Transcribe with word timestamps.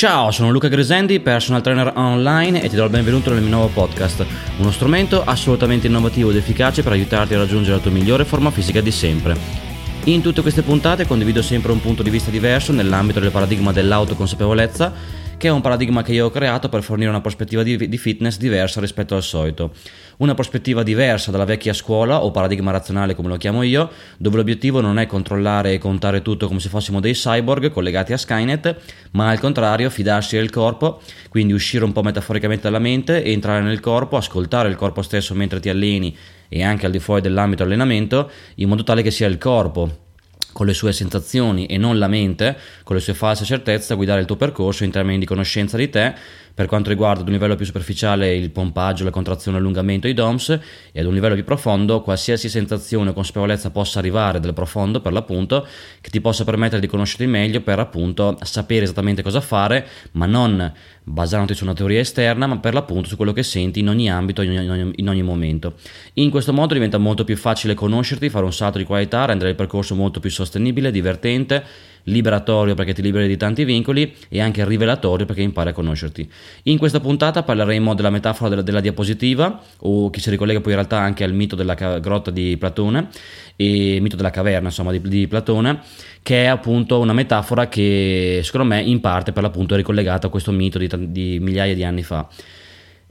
Ciao, 0.00 0.30
sono 0.30 0.50
Luca 0.50 0.68
Gresendi, 0.68 1.20
personal 1.20 1.60
trainer 1.60 1.92
online 1.94 2.62
e 2.62 2.70
ti 2.70 2.74
do 2.74 2.84
il 2.84 2.88
benvenuto 2.88 3.34
nel 3.34 3.42
mio 3.42 3.50
nuovo 3.50 3.66
podcast, 3.66 4.24
uno 4.56 4.70
strumento 4.70 5.22
assolutamente 5.22 5.88
innovativo 5.88 6.30
ed 6.30 6.36
efficace 6.36 6.82
per 6.82 6.92
aiutarti 6.92 7.34
a 7.34 7.36
raggiungere 7.36 7.76
la 7.76 7.82
tua 7.82 7.90
migliore 7.90 8.24
forma 8.24 8.50
fisica 8.50 8.80
di 8.80 8.90
sempre. 8.90 9.36
In 10.04 10.22
tutte 10.22 10.40
queste 10.40 10.62
puntate 10.62 11.06
condivido 11.06 11.42
sempre 11.42 11.72
un 11.72 11.82
punto 11.82 12.02
di 12.02 12.08
vista 12.08 12.30
diverso 12.30 12.72
nell'ambito 12.72 13.20
del 13.20 13.30
paradigma 13.30 13.72
dell'autoconsapevolezza 13.72 14.90
che 15.40 15.48
è 15.48 15.50
un 15.50 15.62
paradigma 15.62 16.02
che 16.02 16.12
io 16.12 16.26
ho 16.26 16.30
creato 16.30 16.68
per 16.68 16.82
fornire 16.82 17.08
una 17.08 17.22
prospettiva 17.22 17.62
di, 17.62 17.88
di, 17.88 17.96
fitness 17.96 18.36
diversa 18.36 18.78
rispetto 18.78 19.16
al 19.16 19.22
solito. 19.22 19.72
Una 20.18 20.34
prospettiva 20.34 20.82
diversa 20.82 21.30
dalla 21.30 21.46
vecchia 21.46 21.72
scuola 21.72 22.22
o 22.22 22.30
paradigma 22.30 22.70
razionale 22.72 23.14
come 23.14 23.28
lo 23.28 23.38
chiamo 23.38 23.62
io, 23.62 23.88
dove 24.18 24.36
l'obiettivo 24.36 24.82
non 24.82 24.98
è 24.98 25.06
controllare 25.06 25.72
e 25.72 25.78
contare 25.78 26.20
tutto 26.20 26.46
come 26.46 26.60
se 26.60 26.68
fossimo 26.68 27.00
dei 27.00 27.14
cyborg 27.14 27.70
collegati 27.70 28.12
a 28.12 28.18
Skynet, 28.18 28.76
ma 29.12 29.30
al 29.30 29.40
contrario 29.40 29.88
fidarsi 29.88 30.36
del 30.36 30.50
corpo, 30.50 31.00
quindi 31.30 31.54
uscire 31.54 31.84
un 31.84 31.92
po' 31.92 32.02
metaforicamente 32.02 32.64
dalla 32.64 32.78
mente, 32.78 33.24
entrare 33.24 33.62
nel 33.62 33.80
corpo, 33.80 34.18
ascoltare 34.18 34.68
il 34.68 34.76
corpo 34.76 35.00
stesso 35.00 35.34
mentre 35.34 35.58
ti 35.58 35.70
alleni 35.70 36.14
e 36.50 36.62
anche 36.62 36.84
al 36.84 36.92
di 36.92 36.98
fuori 36.98 37.22
dell'ambito 37.22 37.62
allenamento, 37.62 38.30
in 38.56 38.68
modo 38.68 38.82
tale 38.82 39.00
che 39.00 39.10
sia 39.10 39.26
il 39.26 39.38
corpo 39.38 40.08
con 40.52 40.66
le 40.66 40.74
sue 40.74 40.92
sensazioni 40.92 41.66
e 41.66 41.76
non 41.76 41.98
la 41.98 42.08
mente, 42.08 42.56
con 42.82 42.96
le 42.96 43.02
sue 43.02 43.14
false 43.14 43.44
certezze, 43.44 43.94
guidare 43.94 44.20
il 44.20 44.26
tuo 44.26 44.36
percorso 44.36 44.84
in 44.84 44.90
termini 44.90 45.18
di 45.18 45.26
conoscenza 45.26 45.76
di 45.76 45.88
te 45.88 46.14
per 46.60 46.68
quanto 46.68 46.90
riguarda 46.90 47.22
ad 47.22 47.26
un 47.26 47.32
livello 47.32 47.56
più 47.56 47.64
superficiale 47.64 48.36
il 48.36 48.50
pompaggio, 48.50 49.02
la 49.02 49.10
contrazione, 49.10 49.56
l'allungamento, 49.56 50.06
i 50.06 50.12
DOMS 50.12 50.60
e 50.92 51.00
ad 51.00 51.06
un 51.06 51.14
livello 51.14 51.32
più 51.34 51.42
profondo 51.42 52.02
qualsiasi 52.02 52.50
sensazione 52.50 53.08
o 53.08 53.12
consapevolezza 53.14 53.70
possa 53.70 53.98
arrivare 53.98 54.40
dal 54.40 54.52
profondo 54.52 55.00
per 55.00 55.14
l'appunto 55.14 55.66
che 56.02 56.10
ti 56.10 56.20
possa 56.20 56.44
permettere 56.44 56.82
di 56.82 56.86
conoscerti 56.86 57.24
meglio 57.24 57.62
per 57.62 57.78
appunto 57.78 58.36
sapere 58.42 58.84
esattamente 58.84 59.22
cosa 59.22 59.40
fare 59.40 59.86
ma 60.12 60.26
non 60.26 60.70
basandoti 61.02 61.54
su 61.54 61.64
una 61.64 61.72
teoria 61.72 62.00
esterna 62.00 62.46
ma 62.46 62.58
per 62.58 62.74
l'appunto 62.74 63.08
su 63.08 63.16
quello 63.16 63.32
che 63.32 63.42
senti 63.42 63.80
in 63.80 63.88
ogni 63.88 64.10
ambito, 64.10 64.42
in 64.42 64.58
ogni, 64.58 64.92
in 64.96 65.08
ogni 65.08 65.22
momento. 65.22 65.76
In 66.14 66.28
questo 66.28 66.52
modo 66.52 66.74
diventa 66.74 66.98
molto 66.98 67.24
più 67.24 67.38
facile 67.38 67.72
conoscerti, 67.72 68.28
fare 68.28 68.44
un 68.44 68.52
salto 68.52 68.76
di 68.76 68.84
qualità, 68.84 69.24
rendere 69.24 69.48
il 69.48 69.56
percorso 69.56 69.94
molto 69.94 70.20
più 70.20 70.28
sostenibile, 70.28 70.90
divertente 70.90 71.64
liberatorio 72.04 72.74
perché 72.74 72.92
ti 72.92 73.02
liberi 73.02 73.28
di 73.28 73.36
tanti 73.36 73.64
vincoli 73.64 74.14
e 74.28 74.40
anche 74.40 74.64
rivelatorio 74.64 75.26
perché 75.26 75.42
impari 75.42 75.70
a 75.70 75.72
conoscerti. 75.72 76.30
In 76.64 76.78
questa 76.78 77.00
puntata 77.00 77.42
parleremo 77.42 77.94
della 77.94 78.10
metafora 78.10 78.50
della, 78.50 78.62
della 78.62 78.80
diapositiva 78.80 79.60
o 79.78 80.10
che 80.10 80.20
si 80.20 80.30
ricollega 80.30 80.60
poi 80.60 80.72
in 80.72 80.78
realtà 80.78 80.98
anche 80.98 81.24
al 81.24 81.32
mito 81.32 81.56
della 81.56 81.74
ca- 81.74 81.98
grotta 81.98 82.30
di 82.30 82.56
Platone 82.58 83.08
e 83.56 83.98
mito 84.00 84.16
della 84.16 84.30
caverna 84.30 84.68
insomma 84.68 84.92
di, 84.92 85.00
di 85.02 85.28
Platone 85.28 85.80
che 86.22 86.44
è 86.44 86.46
appunto 86.46 86.98
una 87.00 87.12
metafora 87.12 87.68
che 87.68 88.40
secondo 88.42 88.66
me 88.66 88.80
in 88.80 89.00
parte 89.00 89.32
per 89.32 89.42
l'appunto 89.42 89.74
è 89.74 89.76
ricollegata 89.76 90.26
a 90.26 90.30
questo 90.30 90.52
mito 90.52 90.78
di, 90.78 90.88
di 91.10 91.38
migliaia 91.40 91.74
di 91.74 91.84
anni 91.84 92.02
fa. 92.02 92.28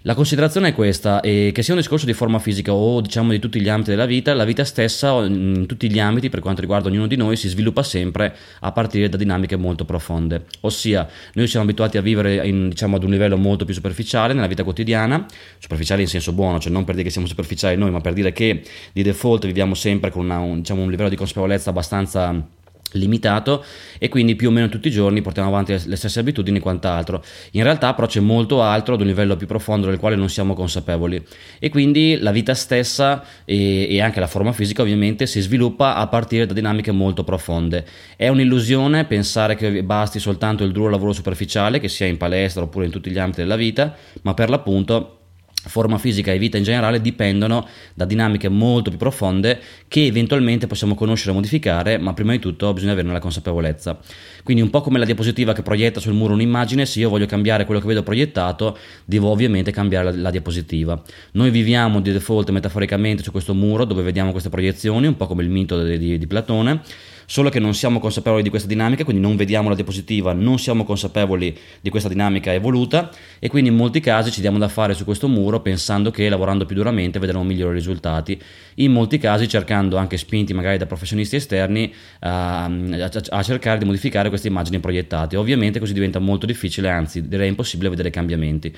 La 0.04 0.14
considerazione 0.14 0.70
è 0.70 0.74
questa, 0.74 1.20
eh, 1.20 1.52
che 1.54 1.62
sia 1.62 1.74
un 1.74 1.80
discorso 1.82 2.06
di 2.06 2.14
forma 2.14 2.40
fisica 2.40 2.72
o 2.72 3.02
diciamo 3.02 3.32
di 3.32 3.40
tutti 3.40 3.60
gli 3.60 3.68
ambiti 3.68 3.90
della 3.90 4.06
vita, 4.06 4.34
la 4.34 4.46
vita 4.46 4.64
stessa 4.64 5.12
in 5.26 5.66
tutti 5.68 5.92
gli 5.92 6.00
ambiti 6.00 6.30
per 6.30 6.40
quanto 6.40 6.62
riguarda 6.62 6.88
ognuno 6.88 7.06
di 7.06 7.18
noi 7.18 7.36
si 7.36 7.50
sviluppa 7.50 7.84
sempre 7.84 8.34
a 8.62 8.72
partire 8.72 9.10
da 9.10 9.18
dinamiche 9.18 9.58
molto 9.58 9.84
profonde, 9.84 10.46
ossia 10.62 11.06
noi 11.34 11.48
siamo 11.48 11.66
abituati 11.66 11.98
a 11.98 12.02
vivere 12.02 12.48
in, 12.48 12.70
diciamo, 12.70 12.96
ad 12.96 13.04
un 13.04 13.10
livello 13.10 13.36
molto 13.36 13.66
più 13.66 13.74
superficiale 13.74 14.34
nella 14.34 14.48
vita 14.48 14.64
quotidiana, 14.64 15.26
superficiale 15.58 16.02
in 16.02 16.08
senso 16.08 16.32
buono, 16.32 16.60
cioè 16.60 16.72
non 16.72 16.86
per 16.86 16.96
dire 16.96 17.06
che 17.06 17.12
siamo 17.12 17.28
superficiali 17.28 17.76
noi, 17.76 17.92
ma 17.92 18.00
per 18.00 18.14
dire 18.14 18.32
che 18.32 18.64
di 18.94 19.04
default 19.04 19.46
viviamo 19.48 19.74
sempre 19.74 20.12
con 20.12 20.24
una, 20.24 20.40
un, 20.40 20.60
diciamo, 20.60 20.82
un 20.82 20.90
livello 20.90 21.10
di 21.10 21.18
consapevolezza 21.18 21.72
abbastanza 21.72 22.58
limitato 22.94 23.64
e 23.98 24.10
quindi 24.10 24.36
più 24.36 24.50
o 24.50 24.52
meno 24.52 24.70
tutti 24.70 24.88
i 24.88 24.92
giorni 24.92 25.22
portiamo 25.22 25.50
avanti 25.50 25.76
le 25.86 25.96
stesse 25.96 26.20
abitudini 26.20 26.58
e 26.58 26.62
quant'altro. 26.62 27.24
In 27.52 27.64
realtà 27.64 27.94
però 27.94 28.08
c'è 28.08 28.20
molto 28.20 28.62
altro 28.62 28.96
ad 28.96 29.02
un 29.02 29.08
livello 29.08 29.36
più 29.36 29.48
profondo 29.48 29.88
del 29.88 30.00
quale 30.00 30.16
non 30.16 30.30
siamo 30.30 30.54
consapevoli 30.54 31.24
e 31.60 31.70
quindi 31.70 32.18
la 32.20 32.32
vita 32.32 32.54
stessa 32.54 33.24
e, 33.46 33.88
e, 33.90 34.02
anche 34.02 34.20
la 34.20 34.28
forma 34.28 34.52
fisica 34.52 34.82
ovviamente 34.82 35.28
si 35.28 35.42
sviluppa 35.42 35.96
a 35.96 36.08
partire 36.08 36.46
da 36.46 36.54
dinamiche 36.54 36.92
molto 36.92 37.24
profonde. 37.24 37.86
È 38.16 38.28
un'illusione 38.28 39.06
pensare 39.06 39.56
che 39.56 39.84
basti 39.84 40.20
soltanto 40.20 40.64
il 40.64 40.72
duro 40.72 40.90
lavoro 40.90 41.14
superficiale 41.14 41.80
che 41.80 41.90
sia 41.90 42.08
in 42.08 42.18
palestra 42.18 42.64
oppure 42.64 42.86
in 42.86 42.92
tutti 42.92 43.12
gli 43.12 43.20
ambiti 43.20 43.42
della 43.42 43.56
vita, 43.56 43.96
ma 44.22 44.34
per 44.34 44.50
l'appunto 44.50 45.19
forma 45.66 45.98
fisica 45.98 46.32
e 46.32 46.38
vita 46.38 46.58
in 46.58 46.64
generale 46.64 47.02
dipendono 47.02 47.68
da 47.94 48.06
dinamiche 48.06 48.48
molto 48.48 48.90
più 48.90 48.98
profonde 48.98 49.60
che 49.88 50.06
eventualmente 50.06 50.68
possiamo 50.68 50.96
conoscere 50.96 51.32
e 51.32 51.34
modificare, 51.34 51.98
ma 51.98 52.14
prima 52.14 52.32
di 52.32 52.40
tutto 52.40 52.72
bisogna 52.74 52.94
averne 52.94 53.12
la 53.12 53.20
consapevolezza. 53.20 54.00
Quindi 54.44 54.64
un 54.64 54.70
po' 54.70 54.82
come 54.82 55.00
la 55.00 55.06
diapositiva 55.06 55.54
che 55.54 55.62
proietta 55.62 56.00
sul 56.00 56.14
muro 56.14 56.34
un'immagine, 56.34 56.86
se 56.86 57.00
io 57.00 57.10
voglio 57.10 57.26
cambiare 57.26 57.66
quello 57.66 57.82
che 57.82 57.88
vedo 57.88 58.04
proiettato, 58.04 58.78
devo 59.06 59.30
ovviamente 59.30 59.72
cambiare 59.72 60.12
la, 60.12 60.18
la 60.18 60.32
diapositiva. 60.32 61.02
Noi 61.34 61.50
viviamo 61.50 62.00
di 62.00 62.12
default 62.12 62.50
metaforicamente 62.52 63.24
su 63.24 63.32
questo 63.32 63.54
muro 63.54 63.84
dove 63.84 64.02
vediamo 64.02 64.32
queste 64.32 64.50
proiezioni, 64.50 65.08
un 65.08 65.18
po' 65.18 65.28
come 65.28 65.44
il 65.44 65.50
mito 65.50 65.84
di, 65.84 65.98
di, 65.98 66.18
di 66.18 66.28
Platone 66.28 66.82
solo 67.30 67.50
che 67.50 67.60
non 67.60 67.76
siamo 67.76 68.00
consapevoli 68.00 68.42
di 68.42 68.50
questa 68.50 68.68
dinamica, 68.68 69.04
quindi 69.04 69.22
non 69.22 69.36
vediamo 69.36 69.70
la 69.70 69.76
diapositiva, 69.76 70.34
non 70.34 70.58
siamo 70.58 70.84
consapevoli 70.84 71.56
di 71.80 71.92
questa 71.92 72.10
dinamica 72.10 72.52
evoluta 72.52 73.12
e 73.38 73.50
quindi 73.50 73.70
in 73.70 73.76
molti 73.76 74.00
casi 74.00 74.32
ci 74.32 74.42
diamo 74.42 74.58
da 74.58 74.68
fare 74.68 74.96
su 74.96 75.06
questo 75.06 75.28
muro 75.28 75.60
pensando 75.60 76.10
che 76.10 76.28
lavorando 76.28 76.66
più 76.66 76.76
duramente 76.76 77.20
vedremo 77.20 77.44
migliori 77.44 77.76
risultati, 77.76 78.42
in 78.76 78.92
molti 78.92 79.20
casi 79.20 79.48
cercando 79.48 79.98
anche 79.98 80.18
spinti 80.18 80.56
magari 80.56 80.80
da 80.80 80.88
professionisti 80.88 81.36
esterni 81.36 81.94
a, 82.22 82.64
a, 82.64 83.12
a 83.30 83.44
cercare 83.44 83.78
di 83.78 83.86
modificare 83.86 84.30
queste 84.30 84.48
immagini 84.48 84.80
proiettate. 84.80 85.38
Ovviamente 85.38 85.78
così 85.78 85.94
diventa 85.94 86.18
molto 86.18 86.48
difficile, 86.48 86.90
anzi 86.90 87.28
direi 87.28 87.50
impossibile 87.50 87.90
vedere 87.90 88.10
cambiamenti 88.10 88.76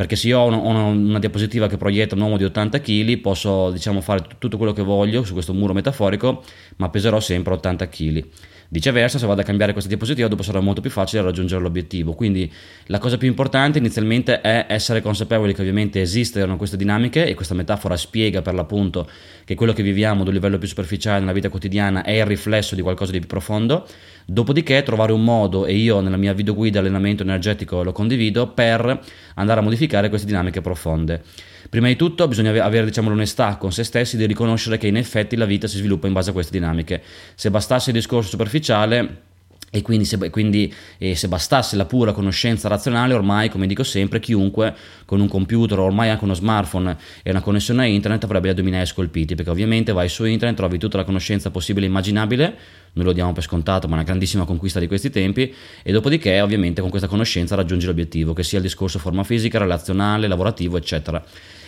perché 0.00 0.16
se 0.16 0.28
io 0.28 0.38
ho 0.38 0.46
una, 0.46 0.84
una, 0.84 1.18
diapositiva 1.18 1.68
che 1.68 1.76
proietta 1.76 2.14
un 2.14 2.22
uomo 2.22 2.38
di 2.38 2.44
80 2.44 2.80
kg 2.80 3.18
posso 3.18 3.70
diciamo, 3.70 4.00
fare 4.00 4.24
tutto 4.38 4.56
quello 4.56 4.72
che 4.72 4.80
voglio 4.80 5.24
su 5.24 5.34
questo 5.34 5.52
muro 5.52 5.74
metaforico 5.74 6.42
ma 6.76 6.88
peserò 6.88 7.20
sempre 7.20 7.52
80 7.52 7.88
kg 7.90 8.24
Viceversa, 8.72 9.18
se 9.18 9.26
vado 9.26 9.40
a 9.40 9.44
cambiare 9.44 9.72
questa 9.72 9.88
diapositiva, 9.90 10.28
dopo 10.28 10.44
sarà 10.44 10.60
molto 10.60 10.80
più 10.80 10.90
facile 10.90 11.22
raggiungere 11.22 11.60
l'obiettivo. 11.60 12.12
Quindi 12.12 12.48
la 12.86 12.98
cosa 12.98 13.16
più 13.16 13.26
importante 13.26 13.78
inizialmente 13.78 14.40
è 14.42 14.66
essere 14.68 15.02
consapevoli 15.02 15.52
che 15.52 15.60
ovviamente 15.60 16.00
esistono 16.00 16.56
queste 16.56 16.76
dinamiche 16.76 17.26
e 17.26 17.34
questa 17.34 17.54
metafora 17.54 17.96
spiega 17.96 18.42
per 18.42 18.54
l'appunto 18.54 19.10
che 19.44 19.56
quello 19.56 19.72
che 19.72 19.82
viviamo 19.82 20.20
ad 20.20 20.28
un 20.28 20.34
livello 20.34 20.56
più 20.58 20.68
superficiale 20.68 21.18
nella 21.18 21.32
vita 21.32 21.48
quotidiana 21.48 22.04
è 22.04 22.12
il 22.12 22.26
riflesso 22.26 22.76
di 22.76 22.82
qualcosa 22.82 23.10
di 23.10 23.18
più 23.18 23.26
profondo. 23.26 23.88
Dopodiché 24.26 24.82
trovare 24.82 25.12
un 25.12 25.24
modo, 25.24 25.66
e 25.66 25.74
io 25.74 26.00
nella 26.00 26.16
mia 26.16 26.32
videoguida 26.32 26.78
allenamento 26.78 27.22
energetico 27.22 27.82
lo 27.82 27.92
condivido, 27.92 28.48
per 28.48 29.00
andare 29.34 29.60
a 29.60 29.62
modificare 29.62 30.08
queste 30.08 30.26
dinamiche 30.26 30.60
profonde. 30.60 31.22
Prima 31.68 31.88
di 31.88 31.96
tutto 31.96 32.26
bisogna 32.26 32.64
avere 32.64 32.86
diciamo, 32.86 33.08
l'onestà 33.08 33.56
con 33.56 33.72
se 33.72 33.84
stessi 33.84 34.16
di 34.16 34.26
riconoscere 34.26 34.78
che 34.78 34.86
in 34.86 34.96
effetti 34.96 35.36
la 35.36 35.44
vita 35.44 35.66
si 35.66 35.76
sviluppa 35.76 36.06
in 36.06 36.12
base 36.12 36.30
a 36.30 36.32
queste 36.32 36.52
dinamiche. 36.52 37.02
Se 37.34 37.50
bastasse 37.50 37.90
il 37.90 37.96
discorso 37.96 38.30
superficiale, 38.30 39.28
e 39.72 39.82
quindi, 39.82 40.04
se, 40.04 40.30
quindi 40.30 40.72
eh, 40.98 41.14
se, 41.14 41.28
bastasse 41.28 41.76
la 41.76 41.84
pura 41.84 42.10
conoscenza 42.10 42.66
razionale, 42.66 43.14
ormai, 43.14 43.48
come 43.48 43.68
dico 43.68 43.84
sempre, 43.84 44.18
chiunque 44.18 44.74
con 45.04 45.20
un 45.20 45.28
computer 45.28 45.78
o 45.78 45.84
ormai 45.84 46.08
anche 46.08 46.24
uno 46.24 46.34
smartphone 46.34 46.96
e 47.22 47.30
una 47.30 47.40
connessione 47.40 47.84
a 47.84 47.86
internet 47.86 48.24
avrebbe 48.24 48.48
gli 48.48 48.50
addominali 48.50 48.84
scolpiti, 48.84 49.36
perché 49.36 49.50
ovviamente 49.50 49.92
vai 49.92 50.08
su 50.08 50.24
internet, 50.24 50.56
trovi 50.56 50.76
tutta 50.76 50.96
la 50.96 51.04
conoscenza 51.04 51.52
possibile 51.52 51.86
e 51.86 51.88
immaginabile, 51.88 52.56
noi 52.94 53.04
lo 53.04 53.12
diamo 53.12 53.32
per 53.32 53.44
scontato, 53.44 53.86
ma 53.86 53.94
è 53.94 53.96
una 53.98 54.06
grandissima 54.06 54.44
conquista 54.44 54.80
di 54.80 54.88
questi 54.88 55.08
tempi, 55.08 55.54
e 55.84 55.92
dopodiché 55.92 56.40
ovviamente 56.40 56.80
con 56.80 56.90
questa 56.90 57.06
conoscenza 57.06 57.54
raggiungi 57.54 57.86
l'obiettivo, 57.86 58.32
che 58.32 58.42
sia 58.42 58.58
il 58.58 58.64
discorso 58.64 58.98
forma 58.98 59.22
fisica, 59.22 59.58
relazionale, 59.58 60.26
lavorativo, 60.26 60.78
eccetera. 60.78 61.24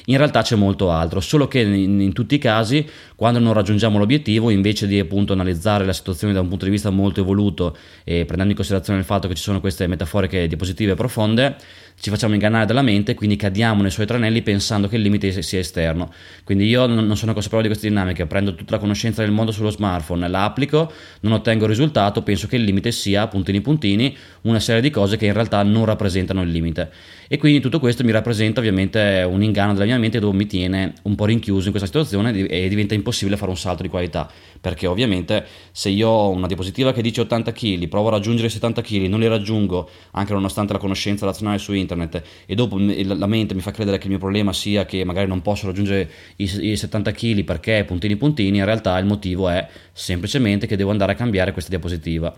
In 0.06 0.16
realtà 0.16 0.42
c'è 0.42 0.56
molto 0.56 0.90
altro, 0.90 1.20
solo 1.20 1.46
che 1.46 1.60
in, 1.60 2.00
in, 2.00 2.12
tutti 2.12 2.34
i 2.34 2.38
casi, 2.38 2.84
quando 3.14 3.38
non 3.38 3.52
raggiungiamo 3.52 3.98
l'obiettivo, 3.98 4.50
invece 4.50 4.86
di 4.86 4.98
appunto 4.98 5.32
analizzare 5.32 5.84
la 5.84 5.92
situazione 5.92 6.32
da 6.32 6.40
un 6.40 6.48
punto 6.48 6.64
di 6.64 6.70
vista 6.70 6.90
molto 6.90 7.20
evoluto 7.20 7.76
e 8.02 8.24
prendendo 8.24 8.50
in 8.50 8.56
considerazione 8.56 8.98
il 8.98 9.04
fatto 9.04 9.28
che 9.28 9.34
ci 9.34 9.42
sono 9.42 9.60
queste 9.60 9.86
metaforiche 9.86 10.48
diapositive 10.48 10.94
profonde, 10.94 11.56
ci 12.00 12.10
facciamo 12.10 12.34
ingannare 12.34 12.66
dalla 12.66 12.82
mente, 12.82 13.14
quindi 13.14 13.36
cadiamo 13.36 13.82
nei 13.82 13.90
suoi 13.92 14.06
tranelli 14.06 14.42
pensando 14.42 14.88
che 14.88 14.96
il 14.96 15.02
limite 15.02 15.40
sia 15.40 15.60
esterno. 15.60 16.12
Quindi 16.42 16.66
io 16.66 16.86
non 16.86 17.16
sono 17.16 17.32
consapevole 17.32 17.68
di 17.68 17.68
queste 17.68 17.88
dinamiche, 17.88 18.26
prendo 18.26 18.56
tutta 18.56 18.74
la 18.74 18.80
conoscenza 18.80 19.22
del 19.22 19.30
mondo 19.30 19.52
sullo 19.52 19.70
smartphone, 19.70 20.26
la 20.28 20.42
applico, 20.44 20.90
non 21.20 21.32
ottengo 21.32 21.64
il 21.64 21.70
risultato, 21.70 22.22
penso 22.22 22.48
che 22.48 22.56
il 22.56 22.64
limite 22.64 22.90
sia, 22.90 23.28
puntini 23.28 23.60
puntini, 23.60 24.16
una 24.42 24.58
serie 24.58 24.80
di 24.80 24.90
cose 24.90 25.16
che 25.16 25.26
in 25.26 25.32
realtà 25.32 25.62
non 25.62 25.84
rappresentano 25.84 26.42
il 26.42 26.50
limite. 26.50 26.90
E 27.28 27.38
quindi 27.38 27.60
tutto 27.60 27.78
questo 27.78 28.04
mi 28.04 28.10
rappresenta 28.10 28.60
ovviamente 28.60 29.24
un 29.26 29.42
inganno 29.42 29.72
della 29.72 29.84
mia 29.84 29.91
mente 29.98 30.18
dove 30.18 30.36
mi 30.36 30.46
tiene 30.46 30.94
un 31.02 31.14
po' 31.14 31.24
rinchiuso 31.24 31.66
in 31.66 31.70
questa 31.70 31.86
situazione 31.86 32.46
e 32.46 32.68
diventa 32.68 32.94
impossibile 32.94 33.36
fare 33.36 33.50
un 33.50 33.56
salto 33.56 33.82
di 33.82 33.88
qualità, 33.88 34.30
perché 34.60 34.86
ovviamente 34.86 35.44
se 35.72 35.88
io 35.88 36.08
ho 36.08 36.30
una 36.30 36.46
diapositiva 36.46 36.92
che 36.92 37.02
dice 37.02 37.22
80 37.22 37.52
kg, 37.52 37.88
provo 37.88 38.08
a 38.08 38.12
raggiungere 38.12 38.48
i 38.48 38.50
70 38.50 38.82
kg, 38.82 39.06
non 39.06 39.20
li 39.20 39.28
raggiungo, 39.28 39.88
anche 40.12 40.32
nonostante 40.32 40.72
la 40.72 40.78
conoscenza 40.78 41.26
razionale 41.26 41.58
su 41.58 41.72
internet, 41.72 42.22
e 42.46 42.54
dopo 42.54 42.78
la 42.78 43.26
mente 43.26 43.54
mi 43.54 43.60
fa 43.60 43.70
credere 43.70 43.98
che 43.98 44.04
il 44.04 44.10
mio 44.10 44.18
problema 44.18 44.52
sia 44.52 44.84
che 44.84 45.04
magari 45.04 45.28
non 45.28 45.42
posso 45.42 45.66
raggiungere 45.66 46.10
i, 46.36 46.76
70 46.76 47.12
kg 47.12 47.44
perché 47.44 47.84
puntini 47.86 48.16
puntini, 48.16 48.58
in 48.58 48.64
realtà 48.64 48.98
il 48.98 49.06
motivo 49.06 49.48
è 49.48 49.66
semplicemente 49.92 50.66
che 50.66 50.76
devo 50.76 50.90
andare 50.90 51.12
a 51.12 51.14
cambiare 51.14 51.52
questa 51.52 51.70
diapositiva. 51.70 52.34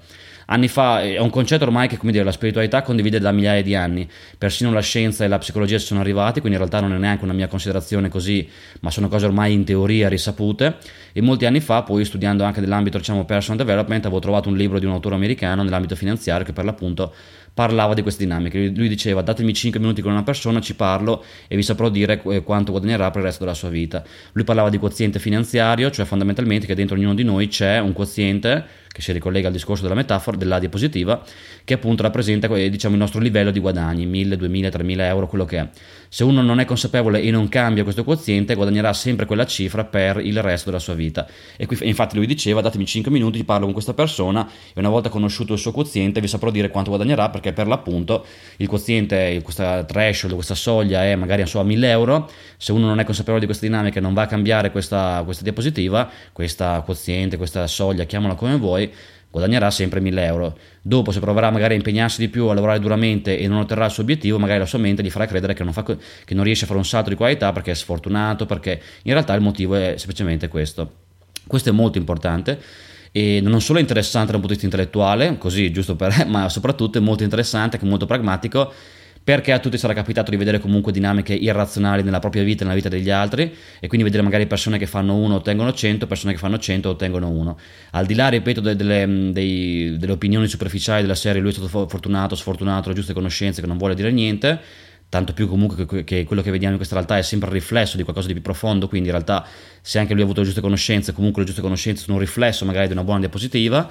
Anni 0.47 0.69
fa 0.69 1.03
è 1.03 1.19
un 1.19 1.31
concetto 1.31 1.65
ormai 1.65 1.89
che, 1.89 1.97
come 1.97 2.13
dire, 2.13 2.25
la 2.25 2.33
spiritualità 2.33 2.83
condivide 2.83 3.19
da 3.19 3.33
migliaia 3.33 3.63
di 3.63 3.75
anni, 3.75 4.09
persino 4.37 4.73
la 4.73 4.81
scienza 4.81 5.25
e 5.25 5.29
la 5.29 5.39
psicologia 5.39 5.79
ci 5.79 5.87
sono 5.87 6.01
arrivati, 6.01 6.41
quindi 6.41 6.59
in 6.59 6.65
realtà 6.65 6.81
non 6.81 6.95
è 6.95 6.99
neanche 6.99 7.25
una 7.25 7.33
mia 7.33 7.49
considerazione 7.49 8.09
così, 8.09 8.49
ma 8.81 8.91
sono 8.91 9.09
cose 9.09 9.27
ormai 9.27 9.53
in 9.53 9.65
teoria 9.65 10.09
risapute. 10.09 10.77
E 11.13 11.21
molti 11.23 11.47
anni 11.47 11.61
fa, 11.61 11.83
poi 11.83 12.05
studiando 12.05 12.45
anche 12.45 12.61
nell'ambito 12.61 12.99
diciamo 12.99 13.25
personal 13.25 13.59
development, 13.59 14.05
avevo 14.05 14.21
trovato 14.21 14.49
un 14.49 14.57
libro 14.57 14.79
di 14.79 14.87
un 14.87 14.93
autore 14.93 15.15
americano 15.15 15.63
nell'ambito 15.63 15.97
finanziario 15.97 16.45
che 16.45 16.53
per 16.53 16.65
l'appunto 16.65 17.15
parlava 17.55 17.95
di 17.95 18.03
queste 18.03 18.25
dinamiche. 18.25 18.73
Lui 18.75 18.89
diceva 18.89 19.23
datemi 19.23 19.55
5 19.55 19.79
minuti 19.81 20.03
con 20.03 20.11
una 20.11 20.25
persona, 20.25 20.61
ci 20.61 20.75
parlo 20.75 21.25
e 21.47 21.55
vi 21.55 21.63
saprò 21.63 21.89
dire 21.89 22.21
quanto 22.43 22.73
guadagnerà 22.73 23.11
per 23.11 23.21
il 23.21 23.27
resto 23.29 23.45
della 23.45 23.55
sua 23.55 23.69
vita. 23.69 24.03
Lui 24.33 24.45
parlava 24.45 24.69
di 24.69 24.79
quoziente 24.79 25.19
finanziario, 25.19 25.91
cioè 25.91 26.05
fondamentalmente 26.05 26.67
che 26.67 26.75
dentro 26.75 26.97
ognuno 26.97 27.15
di 27.15 27.23
noi 27.23 27.47
c'è 27.49 27.79
un 27.79 27.93
quoziente 27.93 28.83
che 28.95 29.03
si 29.03 29.11
ricollega 29.11 29.49
al 29.49 29.53
discorso 29.53 29.83
della 29.83 29.97
metafora, 29.97 30.37
della 30.37 30.61
diapositiva, 30.61 31.21
che 31.65 31.75
appunto 31.75 32.03
rappresenta 32.03 32.47
diciamo, 32.47 32.95
il 32.95 33.01
nostro 33.01 33.21
livello 33.21 33.51
di 33.51 33.59
guadagni, 33.59 34.07
1000, 34.07 34.37
2000, 34.37 34.69
3000 34.71 35.07
euro, 35.07 35.27
quello 35.27 35.45
che 35.45 35.59
è. 35.59 35.69
Se 36.15 36.23
uno 36.23 36.43
non 36.43 36.61
è 36.61 36.65
consapevole 36.65 37.21
e 37.21 37.33
non 37.33 37.49
cambia 37.49 37.83
questo 37.83 38.05
quoziente, 38.05 38.55
guadagnerà 38.55 38.93
sempre 38.93 39.27
quella 39.27 39.47
cifra 39.47 39.83
per 39.85 40.19
il 40.19 40.41
resto 40.43 40.71
della 40.71 40.81
sua 40.81 40.95
vita. 40.95 41.27
E 41.57 41.67
qui, 41.67 41.77
infatti 41.83 42.15
lui 42.15 42.27
diceva, 42.27 42.61
datemi 42.61 42.87
5 42.87 43.11
minuti, 43.11 43.43
parlo 43.43 43.65
con 43.65 43.73
questa 43.73 43.95
persona 43.95 44.49
e 44.73 44.79
una 44.79 44.91
volta 44.91 45.09
conosciuto 45.09 45.55
il 45.55 45.59
suo 45.59 45.73
quoziente 45.73 46.21
vi 46.21 46.29
saprò 46.29 46.53
dire 46.53 46.71
quanto 46.71 46.91
guadagnerà 46.91 47.31
perché 47.31 47.53
per 47.53 47.67
l'appunto 47.67 48.25
il 48.59 48.69
quoziente, 48.69 49.41
questa 49.43 49.83
threshold, 49.83 50.35
questa 50.35 50.55
soglia 50.55 51.03
è 51.03 51.17
magari 51.17 51.43
a 51.43 51.63
1000 51.65 51.91
euro, 51.91 52.31
se 52.59 52.71
uno 52.71 52.87
non 52.87 53.01
è 53.01 53.05
consapevole 53.05 53.41
di 53.41 53.47
questa 53.47 53.67
dinamica 53.67 53.99
e 53.99 54.01
non 54.01 54.15
va 54.15 54.23
a 54.23 54.27
cambiare 54.27 54.71
questa, 54.71 55.21
questa 55.25 55.43
diapositiva, 55.43 56.09
questa 56.33 56.81
quoziente, 56.85 57.37
questa 57.37 57.67
soglia, 57.67 58.05
chiamala 58.05 58.35
come 58.35 58.57
vuoi, 58.57 58.89
guadagnerà 59.35 59.69
sempre 59.73 59.99
1000 59.99 60.25
euro. 60.25 60.57
Dopo, 60.81 61.11
se 61.11 61.19
proverà 61.19 61.51
magari 61.51 61.75
a 61.75 61.77
impegnarsi 61.77 62.21
di 62.21 62.29
più, 62.29 62.47
a 62.47 62.55
lavorare 62.55 62.79
duramente 62.79 63.37
e 63.37 63.49
non 63.49 63.59
otterrà 63.59 63.87
il 63.87 63.91
suo 63.91 64.05
obiettivo, 64.05 64.39
magari 64.39 64.61
la 64.61 64.67
sua 64.67 64.79
mente 64.79 65.03
gli 65.03 65.11
farà 65.11 65.27
credere 65.27 65.55
che 65.55 65.65
non, 65.65 65.73
fa, 65.73 65.83
che 65.83 66.35
non 66.35 66.45
riesce 66.45 66.63
a 66.63 66.67
fare 66.69 66.79
un 66.79 66.85
salto 66.85 67.09
di 67.09 67.17
qualità 67.17 67.51
perché 67.51 67.73
è 67.73 67.75
sfortunato, 67.75 68.47
perché 68.47 68.81
in 69.03 69.13
realtà 69.13 69.35
il 69.35 69.41
motivo 69.41 69.75
è 69.75 69.95
semplicemente 69.97 70.47
questo. 70.47 71.03
Questo 71.49 71.71
è 71.71 71.73
molto 71.73 71.99
importante 71.99 72.61
e 73.11 73.41
non 73.43 73.61
solo 73.61 73.81
interessante 73.81 74.31
dal 74.31 74.41
punto 74.41 74.55
di 74.55 74.61
vista 74.61 74.67
intellettuale, 74.67 75.37
così 75.37 75.73
giusto 75.73 75.97
per, 75.97 76.27
ma 76.31 76.49
soprattutto 76.49 76.99
è 76.99 77.01
molto 77.01 77.25
interessante, 77.25 77.75
anche 77.75 77.89
molto 77.89 78.07
pragmatico 78.07 78.73
perché 79.25 79.53
a 79.53 79.59
tutti 79.59 79.79
sarà 79.79 79.95
capitato 79.95 80.31
di 80.31 80.37
vedere 80.37 80.61
comunque 80.61 80.93
dinamiche 80.93 81.33
irrazionali 81.33 82.03
nella 82.03 82.19
propria 82.19 82.43
vita 82.43 82.61
e 82.61 82.65
nella 82.65 82.77
vita 82.77 82.91
degli 82.91 83.09
altri 83.09 83.51
e 83.81 83.89
quindi 83.89 84.05
vedere 84.05 84.23
magari 84.23 84.47
persone 84.47 84.77
che 84.77 84.87
fanno 84.87 85.17
1 85.17 85.35
ottengono 85.35 85.73
100, 85.73 86.07
persone 86.07 86.35
che 86.35 86.39
fanno 86.39 86.59
100 86.59 86.91
ottengono 86.91 87.31
1. 87.31 87.59
Al 87.93 88.05
di 88.05 88.15
là, 88.15 88.29
ripeto, 88.29 88.61
delle, 88.61 89.33
dei, 89.33 89.97
delle 89.97 90.13
opinioni 90.13 90.47
superficiali 90.47 91.01
della 91.01 91.15
serie 91.15 91.41
lui 91.41 91.53
è 91.53 91.55
stato 91.55 91.89
fortunato, 91.89 92.35
sfortunato, 92.35 92.91
le 92.91 92.95
giuste 92.95 93.15
conoscenze 93.15 93.63
che 93.63 93.67
non 93.67 93.79
vuole 93.79 93.95
dire 93.95 94.11
niente, 94.13 94.61
tanto 95.09 95.33
più 95.33 95.49
comunque 95.49 96.05
che, 96.05 96.25
quello 96.25 96.43
che 96.43 96.51
vediamo 96.51 96.73
in 96.73 96.79
questa 96.79 96.97
realtà 96.97 97.19
è 97.19 97.23
sempre 97.23 97.49
il 97.49 97.55
riflesso 97.55 97.97
di 97.97 98.03
qualcosa 98.03 98.27
di 98.27 98.33
più 98.35 98.43
profondo, 98.43 98.89
quindi 98.89 99.09
in 99.09 99.15
realtà 99.15 99.47
se 99.81 99.99
anche 99.99 100.13
lui 100.13 100.23
ha 100.23 100.25
avuto 100.25 100.41
le 100.41 100.47
giuste 100.47 100.61
conoscenze, 100.61 101.13
comunque 101.13 101.41
le 101.43 101.47
giuste 101.47 101.63
conoscenze 101.63 102.03
sono 102.03 102.17
un 102.17 102.23
riflesso 102.23 102.65
magari 102.65 102.87
di 102.87 102.93
una 102.93 103.05
buona 103.05 103.21
diapositiva 103.21 103.89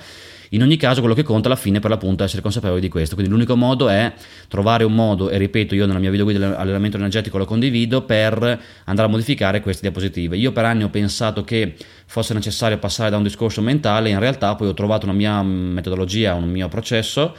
in 0.54 0.62
ogni 0.62 0.78
caso 0.78 1.00
quello 1.00 1.16
che 1.16 1.24
conta 1.24 1.48
alla 1.48 1.58
fine 1.58 1.80
per 1.80 1.90
l'appunto 1.90 2.22
è 2.22 2.28
essere 2.28 2.44
consapevoli 2.44 2.80
di 2.80 2.88
questo, 2.88 3.16
quindi 3.16 3.34
l'unico 3.34 3.56
modo 3.56 3.90
è 3.90 4.14
trovare 4.48 4.84
un 4.84 4.94
modo, 4.94 5.32
e 5.32 5.38
ripeto 5.40 5.74
io 5.74 5.88
nella 5.88 5.98
mia 5.98 6.12
video 6.12 6.26
guida 6.26 6.46
all'allenamento 6.46 6.96
energetico 6.98 7.40
lo 7.40 7.46
condivido, 7.46 8.04
per 8.04 8.62
andare 8.86 9.08
a 9.08 9.12
modificare 9.12 9.62
queste 9.62 9.82
diapositive. 9.82 10.38
Io 10.38 10.52
per 10.52 10.66
anni 10.66 10.84
ho 10.84 10.90
pensato 10.90 11.44
che 11.44 11.76
fosse 12.06 12.36
necessario 12.36 12.78
passare 12.78 13.10
da 13.10 13.18
un 13.18 13.24
discorso 13.24 13.62
mentale, 13.62 14.10
in 14.10 14.20
realtà 14.20 14.54
poi 14.54 14.68
ho 14.68 14.76
trovato 14.76 15.08
una 15.08 15.16
mia 15.16 15.42
metodologia, 15.42 16.36
un 16.36 16.50
mio 16.50 16.68
processo 16.68 17.36